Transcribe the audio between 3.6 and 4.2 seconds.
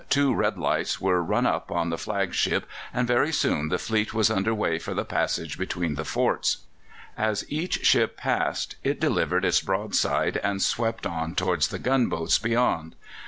the fleet